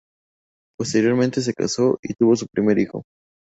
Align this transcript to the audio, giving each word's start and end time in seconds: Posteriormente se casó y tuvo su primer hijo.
Posteriormente 0.79 1.41
se 1.41 1.53
casó 1.53 1.99
y 2.01 2.15
tuvo 2.15 2.35
su 2.35 2.47
primer 2.47 2.79
hijo. 2.79 3.03